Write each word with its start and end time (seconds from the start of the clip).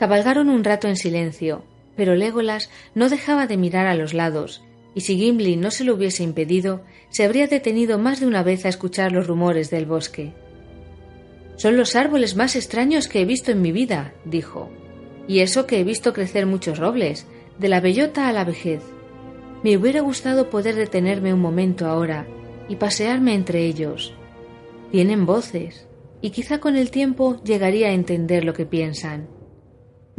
Cabalgaron 0.00 0.48
un 0.48 0.64
rato 0.64 0.88
en 0.88 0.96
silencio, 0.96 1.62
pero 1.94 2.14
Legolas 2.14 2.70
no 2.94 3.10
dejaba 3.10 3.46
de 3.46 3.58
mirar 3.58 3.86
a 3.86 3.94
los 3.94 4.14
lados, 4.14 4.62
y 4.94 5.02
si 5.02 5.18
Gimli 5.18 5.56
no 5.56 5.70
se 5.70 5.84
lo 5.84 5.94
hubiese 5.94 6.22
impedido, 6.22 6.80
se 7.10 7.22
habría 7.22 7.48
detenido 7.48 7.98
más 7.98 8.18
de 8.18 8.26
una 8.26 8.42
vez 8.42 8.64
a 8.64 8.70
escuchar 8.70 9.12
los 9.12 9.26
rumores 9.26 9.68
del 9.68 9.84
bosque. 9.84 10.32
Son 11.56 11.76
los 11.76 11.96
árboles 11.96 12.34
más 12.34 12.56
extraños 12.56 13.08
que 13.08 13.20
he 13.20 13.26
visto 13.26 13.52
en 13.52 13.60
mi 13.60 13.72
vida, 13.72 14.14
dijo, 14.24 14.70
y 15.28 15.40
eso 15.40 15.66
que 15.66 15.78
he 15.78 15.84
visto 15.84 16.14
crecer 16.14 16.46
muchos 16.46 16.78
robles, 16.78 17.26
de 17.58 17.68
la 17.68 17.82
bellota 17.82 18.26
a 18.26 18.32
la 18.32 18.44
vejez. 18.44 18.80
Me 19.62 19.76
hubiera 19.76 20.00
gustado 20.00 20.48
poder 20.48 20.76
detenerme 20.76 21.34
un 21.34 21.40
momento 21.40 21.86
ahora 21.86 22.26
y 22.70 22.76
pasearme 22.76 23.34
entre 23.34 23.66
ellos. 23.66 24.14
Tienen 24.92 25.26
voces, 25.26 25.86
y 26.22 26.30
quizá 26.30 26.58
con 26.58 26.76
el 26.76 26.90
tiempo 26.90 27.38
llegaría 27.44 27.88
a 27.88 27.92
entender 27.92 28.46
lo 28.46 28.54
que 28.54 28.64
piensan. 28.64 29.39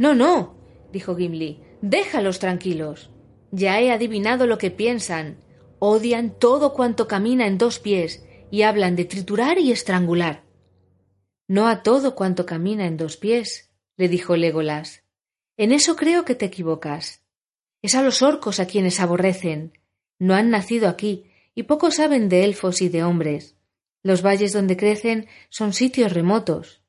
No, 0.02 0.16
no, 0.16 0.56
dijo 0.90 1.14
Gimli, 1.14 1.60
déjalos 1.80 2.40
tranquilos. 2.40 3.12
Ya 3.52 3.80
he 3.80 3.92
adivinado 3.92 4.48
lo 4.48 4.58
que 4.58 4.72
piensan. 4.72 5.36
Odian 5.78 6.36
todo 6.40 6.72
cuanto 6.72 7.06
camina 7.06 7.46
en 7.46 7.56
dos 7.56 7.78
pies 7.78 8.26
y 8.50 8.62
hablan 8.62 8.96
de 8.96 9.04
triturar 9.04 9.58
y 9.58 9.70
estrangular. 9.70 10.42
No 11.46 11.68
a 11.68 11.84
todo 11.84 12.16
cuanto 12.16 12.46
camina 12.46 12.86
en 12.86 12.96
dos 12.96 13.16
pies, 13.16 13.70
le 13.96 14.08
dijo 14.08 14.34
Legolas. 14.34 15.04
En 15.56 15.70
eso 15.70 15.94
creo 15.94 16.24
que 16.24 16.34
te 16.34 16.46
equivocas. 16.46 17.22
Es 17.80 17.94
a 17.94 18.02
los 18.02 18.22
orcos 18.22 18.58
a 18.58 18.66
quienes 18.66 18.98
aborrecen. 18.98 19.78
No 20.18 20.34
han 20.34 20.50
nacido 20.50 20.88
aquí 20.88 21.30
y 21.54 21.62
poco 21.62 21.92
saben 21.92 22.28
de 22.28 22.42
elfos 22.42 22.82
y 22.82 22.88
de 22.88 23.04
hombres. 23.04 23.54
Los 24.02 24.20
valles 24.26 24.52
donde 24.52 24.76
crecen 24.76 25.28
son 25.48 25.72
sitios 25.72 26.12
remotos. 26.12 26.82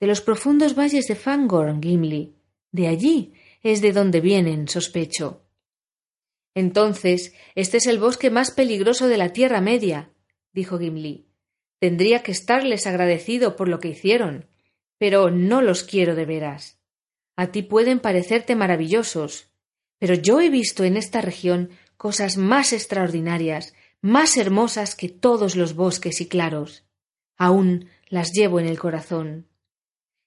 De 0.00 0.06
los 0.06 0.22
profundos 0.22 0.74
valles 0.74 1.06
de 1.06 1.16
Fangorn, 1.16 1.82
Gimli. 1.82 2.35
De 2.76 2.88
allí 2.88 3.32
es 3.62 3.80
de 3.80 3.94
donde 3.94 4.20
vienen, 4.20 4.68
sospecho. 4.68 5.40
Entonces, 6.54 7.32
este 7.54 7.78
es 7.78 7.86
el 7.86 7.98
bosque 7.98 8.28
más 8.28 8.50
peligroso 8.50 9.08
de 9.08 9.16
la 9.16 9.32
Tierra 9.32 9.62
Media, 9.62 10.10
dijo 10.52 10.78
Gimli. 10.78 11.26
Tendría 11.78 12.22
que 12.22 12.32
estarles 12.32 12.86
agradecido 12.86 13.56
por 13.56 13.68
lo 13.68 13.80
que 13.80 13.88
hicieron, 13.88 14.44
pero 14.98 15.30
no 15.30 15.62
los 15.62 15.84
quiero 15.84 16.14
de 16.14 16.26
veras. 16.26 16.78
A 17.34 17.46
ti 17.46 17.62
pueden 17.62 17.98
parecerte 17.98 18.56
maravillosos, 18.56 19.48
pero 19.98 20.12
yo 20.12 20.42
he 20.42 20.50
visto 20.50 20.84
en 20.84 20.98
esta 20.98 21.22
región 21.22 21.70
cosas 21.96 22.36
más 22.36 22.74
extraordinarias, 22.74 23.72
más 24.02 24.36
hermosas 24.36 24.94
que 24.94 25.08
todos 25.08 25.56
los 25.56 25.74
bosques 25.74 26.20
y 26.20 26.28
claros. 26.28 26.84
Aún 27.38 27.88
las 28.10 28.32
llevo 28.32 28.60
en 28.60 28.66
el 28.66 28.78
corazón. 28.78 29.46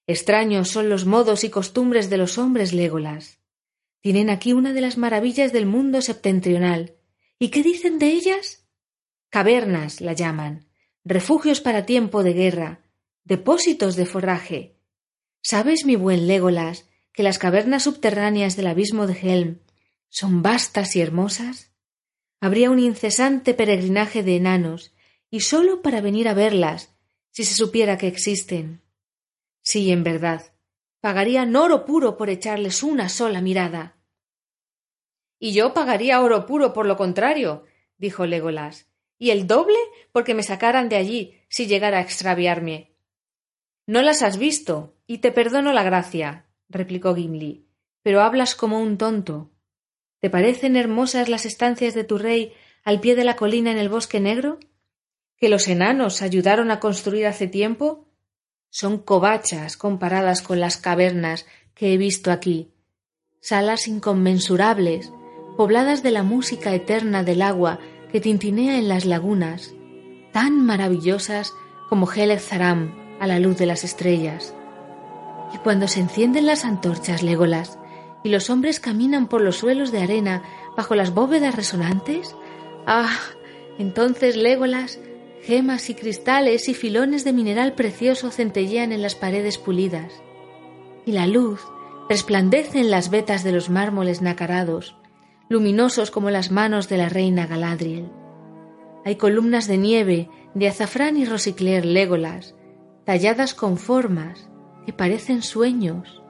Extraños 0.09 0.69
son 0.69 0.89
los 0.89 1.05
modos 1.05 1.43
y 1.43 1.51
costumbres 1.51 2.09
de 2.09 2.17
los 2.17 2.39
hombres 2.39 2.73
Légolas. 2.73 3.37
Tienen 4.01 4.31
aquí 4.31 4.53
una 4.53 4.73
de 4.73 4.81
las 4.81 4.97
maravillas 4.97 5.53
del 5.53 5.67
mundo 5.67 6.01
septentrional. 6.01 6.95
¿Y 7.37 7.49
qué 7.49 7.61
dicen 7.61 7.99
de 7.99 8.07
ellas? 8.07 8.65
Cavernas 9.29 10.01
la 10.01 10.13
llaman, 10.13 10.65
refugios 11.05 11.61
para 11.61 11.85
tiempo 11.85 12.23
de 12.23 12.33
guerra, 12.33 12.79
depósitos 13.23 13.95
de 13.95 14.07
forraje. 14.07 14.79
¿Sabes, 15.43 15.85
mi 15.85 15.95
buen 15.95 16.25
Légolas, 16.25 16.89
que 17.13 17.21
las 17.21 17.37
cavernas 17.37 17.83
subterráneas 17.83 18.55
del 18.55 18.65
abismo 18.65 19.05
de 19.05 19.13
Helm 19.13 19.59
son 20.07 20.41
vastas 20.41 20.95
y 20.95 21.01
hermosas? 21.01 21.71
Habría 22.39 22.71
un 22.71 22.79
incesante 22.79 23.53
peregrinaje 23.53 24.23
de 24.23 24.37
enanos, 24.37 24.91
y 25.29 25.41
sólo 25.41 25.83
para 25.83 26.01
venir 26.01 26.27
a 26.27 26.33
verlas, 26.33 26.95
si 27.29 27.43
se 27.43 27.53
supiera 27.53 27.99
que 27.99 28.07
existen. 28.07 28.81
Sí, 29.71 29.91
en 29.91 30.03
verdad, 30.03 30.51
pagarían 30.99 31.55
oro 31.55 31.85
puro 31.85 32.17
por 32.17 32.31
echarles 32.31 32.81
una 32.81 33.07
sola 33.07 33.39
mirada. 33.39 33.99
Y 35.37 35.53
yo 35.53 35.75
pagaría 35.75 36.21
oro 36.21 36.47
puro 36.47 36.73
por 36.73 36.87
lo 36.87 36.97
contrario, 36.97 37.65
dijo 37.99 38.25
Legolas, 38.25 38.89
y 39.19 39.29
el 39.29 39.45
doble 39.45 39.77
porque 40.11 40.33
me 40.33 40.41
sacaran 40.41 40.89
de 40.89 40.95
allí 40.95 41.39
si 41.49 41.67
llegara 41.67 41.99
a 41.99 42.01
extraviarme. 42.01 42.95
No 43.85 44.01
las 44.01 44.23
has 44.23 44.39
visto, 44.39 44.97
y 45.05 45.19
te 45.19 45.31
perdono 45.31 45.71
la 45.71 45.83
gracia, 45.83 46.47
replicó 46.67 47.13
Gimli, 47.13 47.67
pero 48.01 48.21
hablas 48.21 48.55
como 48.55 48.81
un 48.81 48.97
tonto. 48.97 49.51
¿Te 50.17 50.31
parecen 50.31 50.77
hermosas 50.77 51.29
las 51.29 51.45
estancias 51.45 51.93
de 51.93 52.05
tu 52.05 52.17
rey 52.17 52.53
al 52.83 53.01
pie 53.01 53.15
de 53.15 53.23
la 53.23 53.35
colina 53.35 53.69
en 53.69 53.77
el 53.77 53.89
bosque 53.89 54.19
negro? 54.19 54.57
¿Que 55.37 55.47
los 55.47 55.67
enanos 55.67 56.23
ayudaron 56.23 56.71
a 56.71 56.79
construir 56.79 57.27
hace 57.27 57.45
tiempo? 57.45 58.08
Son 58.69 58.99
covachas 58.99 59.77
comparadas 59.77 60.41
con 60.41 60.59
las 60.59 60.77
cavernas 60.77 61.45
que 61.73 61.93
he 61.93 61.97
visto 61.97 62.31
aquí, 62.31 62.71
salas 63.41 63.87
inconmensurables, 63.87 65.11
pobladas 65.57 66.03
de 66.03 66.11
la 66.11 66.23
música 66.23 66.73
eterna 66.73 67.23
del 67.23 67.41
agua 67.41 67.79
que 68.11 68.21
tintinea 68.21 68.77
en 68.77 68.87
las 68.87 69.05
lagunas, 69.05 69.73
tan 70.31 70.63
maravillosas 70.65 71.53
como 71.89 72.11
Helek 72.11 72.39
Zaram 72.39 72.95
a 73.19 73.27
la 73.27 73.39
luz 73.39 73.57
de 73.57 73.65
las 73.65 73.83
estrellas. 73.83 74.53
Y 75.53 75.57
cuando 75.57 75.87
se 75.87 76.01
encienden 76.01 76.45
las 76.45 76.63
antorchas, 76.63 77.23
Legolas, 77.23 77.79
y 78.23 78.29
los 78.29 78.49
hombres 78.49 78.79
caminan 78.79 79.27
por 79.27 79.41
los 79.41 79.57
suelos 79.57 79.91
de 79.91 80.01
arena 80.01 80.43
bajo 80.75 80.95
las 80.95 81.13
bóvedas 81.13 81.55
resonantes? 81.55 82.35
Ah, 82.85 83.17
entonces 83.77 84.35
Légolas, 84.35 84.99
gemas 85.43 85.89
y 85.89 85.95
cristales 85.95 86.69
y 86.69 86.73
filones 86.73 87.23
de 87.23 87.33
mineral 87.33 87.73
precioso 87.73 88.31
centellean 88.31 88.91
en 88.91 89.01
las 89.01 89.15
paredes 89.15 89.57
pulidas, 89.57 90.21
y 91.05 91.11
la 91.11 91.27
luz 91.27 91.61
resplandece 92.09 92.79
en 92.79 92.91
las 92.91 93.09
vetas 93.09 93.43
de 93.43 93.51
los 93.51 93.69
mármoles 93.69 94.21
nacarados, 94.21 94.95
luminosos 95.47 96.11
como 96.11 96.29
las 96.29 96.51
manos 96.51 96.89
de 96.89 96.97
la 96.97 97.09
reina 97.09 97.47
Galadriel. 97.47 98.09
Hay 99.05 99.15
columnas 99.15 99.67
de 99.67 99.77
nieve 99.77 100.29
de 100.53 100.67
azafrán 100.67 101.17
y 101.17 101.25
rosicler 101.25 101.85
Légolas, 101.85 102.55
talladas 103.05 103.53
con 103.53 103.77
formas 103.77 104.49
que 104.85 104.93
parecen 104.93 105.41
sueños. 105.41 106.21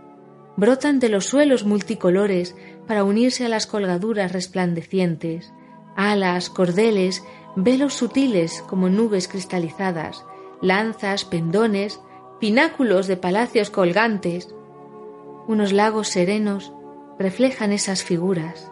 Brotan 0.56 1.00
de 1.00 1.10
los 1.10 1.26
suelos 1.26 1.66
multicolores 1.66 2.56
para 2.88 3.04
unirse 3.04 3.46
a 3.46 3.50
las 3.50 3.68
colgaduras 3.68 4.34
resplandecientes, 4.34 5.54
alas, 6.00 6.50
cordeles, 6.50 7.26
velos 7.58 7.94
sutiles 7.94 8.64
como 8.68 8.88
nubes 8.90 9.28
cristalizadas, 9.28 10.26
lanzas, 10.62 11.26
pendones, 11.26 12.00
pináculos 12.40 13.08
de 13.08 13.18
palacios 13.18 13.70
colgantes. 13.70 14.56
Unos 15.48 15.74
lagos 15.74 16.08
serenos 16.08 16.72
reflejan 17.20 17.74
esas 17.74 18.04
figuras. 18.04 18.72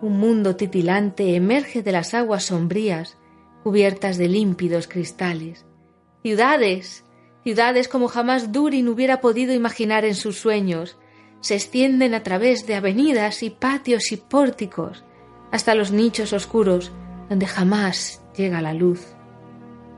Un 0.00 0.18
mundo 0.18 0.56
titilante 0.56 1.36
emerge 1.36 1.82
de 1.82 1.92
las 1.92 2.14
aguas 2.14 2.44
sombrías 2.44 3.18
cubiertas 3.62 4.16
de 4.16 4.28
límpidos 4.28 4.88
cristales. 4.88 5.66
Ciudades, 6.22 7.04
ciudades 7.44 7.86
como 7.86 8.08
jamás 8.08 8.52
Durin 8.52 8.88
hubiera 8.88 9.20
podido 9.20 9.52
imaginar 9.52 10.06
en 10.06 10.14
sus 10.14 10.38
sueños, 10.38 10.96
se 11.40 11.54
extienden 11.54 12.14
a 12.14 12.22
través 12.22 12.66
de 12.66 12.76
avenidas 12.76 13.42
y 13.42 13.50
patios 13.50 14.10
y 14.10 14.16
pórticos 14.16 15.04
hasta 15.56 15.74
los 15.74 15.90
nichos 15.90 16.32
oscuros 16.32 16.92
donde 17.28 17.46
jamás 17.46 18.22
llega 18.36 18.62
la 18.62 18.72
luz. 18.72 19.14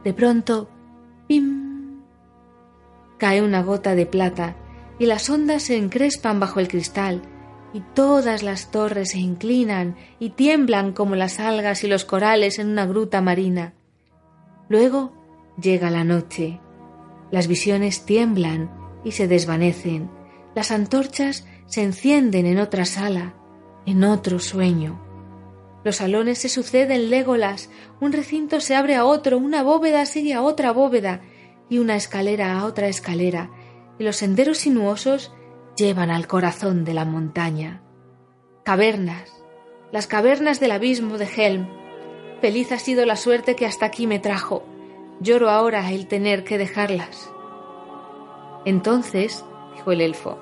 De 0.05 0.15
pronto, 0.15 0.69
¡pim! 1.27 2.01
cae 3.19 3.43
una 3.43 3.63
gota 3.63 3.95
de 3.95 4.07
plata 4.07 4.57
y 4.99 5.07
las 5.07 5.29
ondas 5.29 5.65
se 5.65 5.77
encrespan 5.77 6.41
bajo 6.41 6.61
el 6.61 6.69
cristal 6.69 7.23
y 7.75 7.81
todas 7.95 8.43
las 8.43 8.71
torres 8.71 9.11
se 9.11 9.19
inclinan 9.19 9.97
y 10.19 10.31
tiemblan 10.31 10.93
como 10.93 11.15
las 11.15 11.39
algas 11.39 11.85
y 11.85 11.89
los 11.89 12.05
corales 12.05 12.59
en 12.59 12.69
una 12.69 12.87
gruta 12.87 13.21
marina. 13.21 13.75
Luego 14.69 15.13
llega 15.61 15.91
la 15.91 16.05
noche. 16.05 16.61
Las 17.31 17.47
visiones 17.47 18.07
tiemblan 18.07 18.71
y 19.05 19.13
se 19.13 19.29
desvanecen 19.29 20.11
las 20.59 20.73
antorchas 20.73 21.47
se 21.67 21.85
encienden 21.85 22.45
en 22.45 22.59
otra 22.59 22.85
sala, 22.85 23.35
en 23.87 24.03
otro 24.03 24.41
sueño. 24.41 25.01
Los 25.89 25.97
salones 25.97 26.37
se 26.37 26.51
suceden 26.51 27.09
légolas, 27.09 27.71
un 27.99 28.13
recinto 28.13 28.61
se 28.61 28.77
abre 28.77 28.95
a 28.95 29.07
otro, 29.07 29.39
una 29.39 29.63
bóveda 29.63 30.05
sigue 30.05 30.35
a 30.35 30.43
otra 30.43 30.71
bóveda, 30.71 31.23
y 31.71 31.79
una 31.79 31.97
escalera 31.97 32.59
a 32.59 32.67
otra 32.67 32.89
escalera, 32.89 33.51
y 33.99 34.05
los 34.05 34.17
senderos 34.17 34.59
sinuosos 34.59 35.33
llevan 35.79 36.11
al 36.11 36.27
corazón 36.27 36.85
de 36.85 36.93
la 36.93 37.07
montaña. 37.07 37.83
Cavernas, 38.67 39.33
las 39.91 40.07
cavernas 40.07 40.61
del 40.61 40.73
abismo 40.73 41.17
de 41.17 41.25
Helm. 41.25 41.71
Feliz 42.43 42.71
ha 42.73 42.79
sido 42.79 43.07
la 43.07 43.17
suerte 43.17 43.57
que 43.57 43.65
hasta 43.65 43.87
aquí 43.87 44.07
me 44.07 44.19
trajo. 44.19 44.67
Lloro 45.23 45.49
ahora 45.49 45.91
el 45.91 46.07
tener 46.07 46.45
que 46.45 46.59
dejarlas. 46.59 47.31
Entonces, 48.67 49.43
dijo 49.75 49.91
el 49.93 50.03
elfo, 50.03 50.39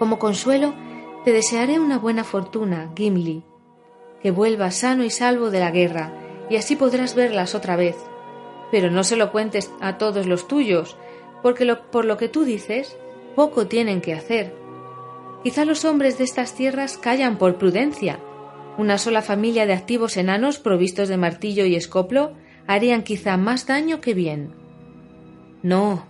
como 0.00 0.18
consuelo, 0.18 0.74
te 1.24 1.30
desearé 1.30 1.78
una 1.78 1.96
buena 1.96 2.24
fortuna, 2.24 2.90
Gimli, 2.96 3.44
que 4.22 4.30
vuelvas 4.30 4.76
sano 4.76 5.04
y 5.04 5.10
salvo 5.10 5.50
de 5.50 5.60
la 5.60 5.70
guerra, 5.70 6.12
y 6.48 6.56
así 6.56 6.76
podrás 6.76 7.14
verlas 7.14 7.54
otra 7.54 7.76
vez. 7.76 7.96
Pero 8.70 8.90
no 8.90 9.04
se 9.04 9.16
lo 9.16 9.32
cuentes 9.32 9.70
a 9.80 9.98
todos 9.98 10.26
los 10.26 10.48
tuyos, 10.48 10.96
porque 11.42 11.76
por 11.90 12.04
lo 12.04 12.16
que 12.16 12.28
tú 12.28 12.44
dices, 12.44 12.96
poco 13.34 13.66
tienen 13.66 14.00
que 14.00 14.14
hacer. 14.14 14.54
Quizá 15.42 15.64
los 15.64 15.84
hombres 15.84 16.18
de 16.18 16.24
estas 16.24 16.54
tierras 16.54 16.96
callan 16.96 17.36
por 17.36 17.56
prudencia. 17.56 18.20
Una 18.78 18.96
sola 18.96 19.22
familia 19.22 19.66
de 19.66 19.72
activos 19.72 20.16
enanos 20.16 20.58
provistos 20.58 21.08
de 21.08 21.16
martillo 21.16 21.64
y 21.64 21.74
escoplo 21.74 22.32
harían 22.66 23.02
quizá 23.02 23.36
más 23.36 23.66
daño 23.66 24.00
que 24.00 24.14
bien. 24.14 24.54
No, 25.62 26.06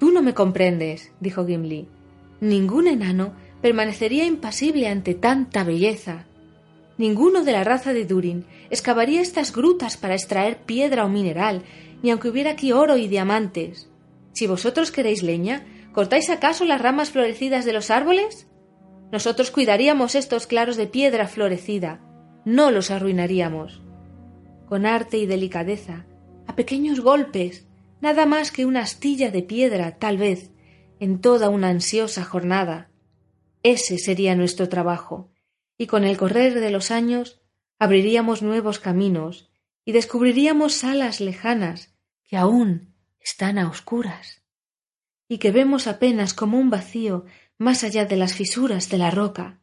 tú 0.00 0.10
no 0.10 0.22
me 0.22 0.34
comprendes, 0.34 1.12
dijo 1.20 1.46
Gimli. 1.46 1.86
Ningún 2.40 2.88
enano 2.88 3.34
permanecería 3.60 4.24
impasible 4.24 4.88
ante 4.88 5.14
tanta 5.14 5.64
belleza. 5.64 6.26
Ninguno 7.02 7.42
de 7.42 7.50
la 7.50 7.64
raza 7.64 7.92
de 7.92 8.04
Durin 8.04 8.46
excavaría 8.70 9.22
estas 9.22 9.52
grutas 9.52 9.96
para 9.96 10.14
extraer 10.14 10.58
piedra 10.58 11.04
o 11.04 11.08
mineral, 11.08 11.64
ni 12.00 12.12
aunque 12.12 12.28
hubiera 12.28 12.52
aquí 12.52 12.70
oro 12.70 12.96
y 12.96 13.08
diamantes. 13.08 13.90
Si 14.34 14.46
vosotros 14.46 14.92
queréis 14.92 15.24
leña, 15.24 15.66
¿cortáis 15.92 16.30
acaso 16.30 16.64
las 16.64 16.80
ramas 16.80 17.10
florecidas 17.10 17.64
de 17.64 17.72
los 17.72 17.90
árboles? 17.90 18.46
Nosotros 19.10 19.50
cuidaríamos 19.50 20.14
estos 20.14 20.46
claros 20.46 20.76
de 20.76 20.86
piedra 20.86 21.26
florecida, 21.26 22.00
no 22.44 22.70
los 22.70 22.92
arruinaríamos. 22.92 23.82
Con 24.68 24.86
arte 24.86 25.18
y 25.18 25.26
delicadeza, 25.26 26.06
a 26.46 26.54
pequeños 26.54 27.00
golpes, 27.00 27.66
nada 28.00 28.26
más 28.26 28.52
que 28.52 28.64
una 28.64 28.82
astilla 28.82 29.32
de 29.32 29.42
piedra, 29.42 29.98
tal 29.98 30.18
vez, 30.18 30.52
en 31.00 31.20
toda 31.20 31.48
una 31.48 31.68
ansiosa 31.68 32.22
jornada. 32.22 32.92
Ese 33.64 33.98
sería 33.98 34.36
nuestro 34.36 34.68
trabajo, 34.68 35.31
y 35.82 35.88
con 35.88 36.04
el 36.04 36.16
correr 36.16 36.60
de 36.60 36.70
los 36.70 36.92
años 36.92 37.40
abriríamos 37.80 38.40
nuevos 38.40 38.78
caminos 38.78 39.50
y 39.84 39.90
descubriríamos 39.90 40.74
salas 40.74 41.20
lejanas 41.20 41.92
que 42.22 42.36
aún 42.36 42.94
están 43.18 43.58
a 43.58 43.68
oscuras 43.68 44.44
y 45.26 45.38
que 45.38 45.50
vemos 45.50 45.88
apenas 45.88 46.34
como 46.34 46.56
un 46.60 46.70
vacío 46.70 47.24
más 47.58 47.82
allá 47.82 48.04
de 48.04 48.14
las 48.14 48.32
fisuras 48.32 48.90
de 48.90 48.98
la 48.98 49.10
roca. 49.10 49.60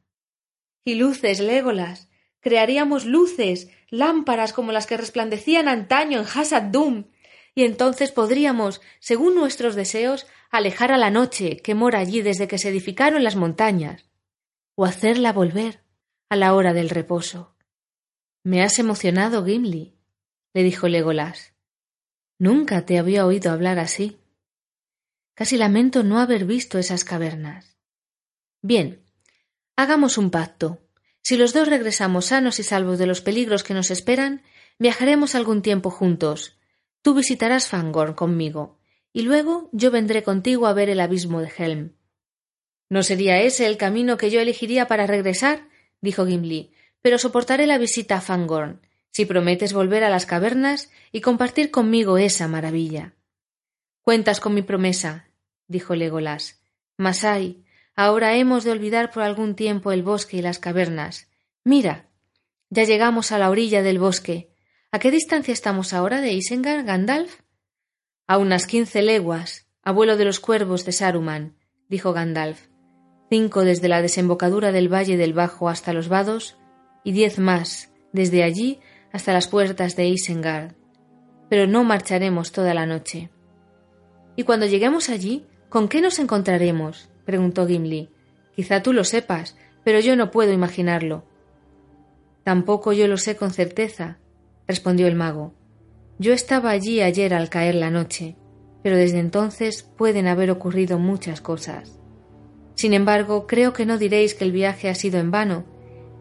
Y 0.84 0.96
luces, 0.96 1.40
Légolas. 1.40 2.10
Crearíamos 2.42 3.06
luces, 3.06 3.70
lámparas 3.90 4.52
como 4.52 4.74
las 4.74 4.88
que 4.88 4.98
resplandecían 4.98 5.70
antaño 5.70 6.20
en 6.20 6.26
Hasad 6.26 6.64
Dum, 6.64 7.06
y 7.56 7.64
entonces 7.64 8.12
podríamos, 8.12 8.82
según 9.00 9.36
nuestros 9.36 9.74
deseos, 9.74 10.28
alejar 10.52 10.92
a 10.92 10.98
la 10.98 11.12
noche 11.12 11.62
que 11.64 11.76
mora 11.76 12.00
allí 12.00 12.22
desde 12.22 12.50
que 12.50 12.58
se 12.58 12.68
edificaron 12.68 13.24
las 13.24 13.38
montañas, 13.38 14.10
o 14.76 14.84
hacerla 14.84 15.32
volver 15.32 15.88
a 16.30 16.36
la 16.36 16.54
hora 16.54 16.74
del 16.74 16.90
reposo. 16.90 17.56
Me 18.44 18.62
has 18.62 18.78
emocionado, 18.78 19.44
Gimli, 19.44 19.96
le 20.54 20.64
dijo 20.64 20.88
Legolas. 20.88 21.54
Nunca 22.38 22.86
te 22.86 23.00
había 23.00 23.26
oído 23.26 23.52
hablar 23.52 23.80
así. 23.80 24.20
Casi 25.34 25.58
lamento 25.58 26.04
no 26.04 26.20
haber 26.20 26.46
visto 26.46 26.78
esas 26.78 27.04
cavernas. 27.04 27.78
Bien, 28.62 29.04
hagamos 29.76 30.18
un 30.18 30.30
pacto. 30.30 30.80
Si 31.22 31.36
los 31.36 31.54
dos 31.54 31.68
regresamos 31.68 32.28
sanos 32.28 32.60
y 32.60 32.64
salvos 32.64 33.00
de 33.00 33.08
los 33.08 33.22
peligros 33.22 33.64
que 33.64 33.74
nos 33.74 33.90
esperan, 33.90 34.44
viajaremos 34.78 35.34
algún 35.34 35.62
tiempo 35.62 35.90
juntos. 35.90 36.60
Tú 37.02 37.14
visitarás 37.14 37.68
Fangorn 37.68 38.14
conmigo, 38.14 38.80
y 39.14 39.24
luego 39.24 39.70
yo 39.72 39.92
vendré 39.92 40.24
contigo 40.24 40.68
a 40.68 40.74
ver 40.74 40.90
el 40.90 41.00
abismo 41.00 41.42
de 41.42 41.52
Helm. 41.58 41.96
¿No 42.90 43.04
sería 43.04 43.42
ese 43.42 43.66
el 43.66 43.78
camino 43.78 44.18
que 44.18 44.30
yo 44.30 44.40
elegiría 44.42 44.88
para 44.88 45.08
regresar? 45.08 45.69
Dijo 46.02 46.26
Gimli, 46.26 46.72
pero 47.02 47.18
soportaré 47.18 47.68
la 47.68 47.78
visita 47.78 48.18
a 48.18 48.22
Fangorn, 48.22 48.82
si 49.12 49.26
prometes 49.26 49.74
volver 49.74 50.04
a 50.04 50.10
las 50.10 50.26
cavernas 50.26 50.92
y 51.12 51.22
compartir 51.22 51.72
conmigo 51.72 52.18
esa 52.18 52.48
maravilla. 52.48 53.16
Cuentas 54.02 54.40
con 54.40 54.54
mi 54.54 54.62
promesa, 54.62 55.28
dijo 55.68 55.96
Legolas. 55.96 56.62
Mas 56.98 57.24
ay, 57.24 57.64
ahora 57.96 58.36
hemos 58.36 58.64
de 58.64 58.72
olvidar 58.72 59.12
por 59.12 59.24
algún 59.24 59.56
tiempo 59.56 59.92
el 59.92 60.04
bosque 60.04 60.38
y 60.38 60.42
las 60.42 60.60
cavernas. 60.60 61.28
Mira, 61.64 62.10
ya 62.70 62.84
llegamos 62.84 63.32
a 63.32 63.38
la 63.38 63.50
orilla 63.50 63.82
del 63.82 64.00
bosque. 64.00 64.54
¿A 64.92 65.00
qué 65.00 65.12
distancia 65.12 65.54
estamos 65.54 65.94
ahora 65.94 66.22
de 66.22 66.34
Isengard, 66.34 66.86
Gandalf? 66.86 67.42
A 68.28 68.38
unas 68.38 68.66
quince 68.66 69.02
leguas, 69.02 69.68
abuelo 69.82 70.18
de 70.18 70.26
los 70.26 70.40
cuervos 70.40 70.86
de 70.86 70.92
Saruman, 70.92 71.58
dijo 71.88 72.14
Gandalf. 72.14 72.69
Cinco 73.30 73.64
desde 73.64 73.88
la 73.88 74.02
desembocadura 74.02 74.72
del 74.72 74.92
valle 74.92 75.18
del 75.18 75.34
Bajo 75.34 75.70
hasta 75.70 75.94
los 75.94 76.10
vados, 76.10 76.58
y 77.04 77.12
diez 77.12 77.40
más 77.40 77.92
desde 78.12 78.44
allí 78.44 78.80
hasta 79.12 79.34
las 79.34 79.48
puertas 79.48 79.96
de 79.96 80.08
Isengard. 80.08 80.74
Pero 81.50 81.68
no 81.68 81.84
marcharemos 81.84 82.52
toda 82.52 82.74
la 82.74 82.86
noche. 82.86 83.30
Y 84.36 84.44
cuando 84.44 84.66
lleguemos 84.66 85.10
allí, 85.10 85.46
¿Con 85.70 85.88
qué 85.88 86.02
nos 86.02 86.18
encontraremos? 86.18 87.12
preguntó 87.26 87.68
Gimli. 87.68 88.10
Quizá 88.56 88.82
tú 88.82 88.92
lo 88.92 89.04
sepas, 89.04 89.56
pero 89.84 90.00
yo 90.00 90.16
no 90.16 90.32
puedo 90.32 90.52
imaginarlo. 90.52 91.26
Tampoco 92.44 92.92
yo 92.92 93.08
lo 93.08 93.18
sé 93.18 93.36
con 93.36 93.52
certeza, 93.52 94.18
respondió 94.68 95.06
el 95.06 95.14
mago. 95.14 95.54
Yo 96.18 96.34
estaba 96.34 96.72
allí 96.72 97.02
ayer 97.02 97.36
al 97.36 97.50
caer 97.50 97.76
la 97.76 97.92
noche, 97.92 98.36
pero 98.82 98.98
desde 98.98 99.20
entonces 99.20 99.84
pueden 99.84 100.26
haber 100.26 100.50
ocurrido 100.50 100.98
muchas 100.98 101.40
cosas. 101.40 102.00
Sin 102.80 102.94
embargo, 102.94 103.46
creo 103.46 103.74
que 103.74 103.86
no 103.86 103.98
diréis 103.98 104.36
que 104.36 104.46
el 104.46 104.54
viaje 104.54 104.88
ha 104.88 104.96
sido 104.96 105.20
en 105.20 105.32
vano, 105.32 105.66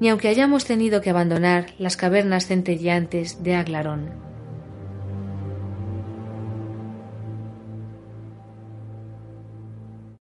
ni 0.00 0.08
aunque 0.08 0.26
hayamos 0.26 0.64
tenido 0.64 1.00
que 1.00 1.10
abandonar 1.10 1.66
las 1.78 1.96
cavernas 1.96 2.48
centelleantes 2.48 3.44
de 3.44 3.54
Aglarón. 3.54 4.27